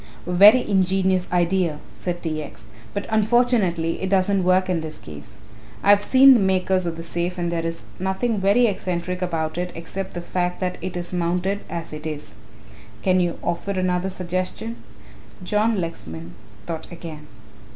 "A 0.25 0.31
very 0.31 0.67
ingenious 0.67 1.29
idea," 1.31 1.77
said 1.93 2.23
T. 2.23 2.41
X., 2.41 2.65
"but 2.91 3.05
unfortunately 3.11 4.01
it 4.01 4.09
doesn't 4.09 4.43
work 4.43 4.67
in 4.67 4.81
this 4.81 4.97
case. 4.97 5.37
I 5.83 5.91
have 5.91 6.01
seen 6.01 6.33
the 6.33 6.39
makers 6.39 6.87
of 6.87 6.97
the 6.97 7.03
safe 7.03 7.37
and 7.37 7.51
there 7.51 7.63
is 7.63 7.83
nothing 7.99 8.39
very 8.39 8.65
eccentric 8.65 9.21
about 9.21 9.59
it 9.59 9.71
except 9.75 10.15
the 10.15 10.21
fact 10.21 10.59
that 10.59 10.79
it 10.81 10.97
is 10.97 11.13
mounted 11.13 11.59
as 11.69 11.93
it 11.93 12.07
is. 12.07 12.33
Can 13.03 13.19
you 13.19 13.37
offer 13.43 13.73
another 13.73 14.09
suggestion?" 14.09 14.77
John 15.43 15.79
Lexman 15.79 16.33
thought 16.65 16.91
again. 16.91 17.27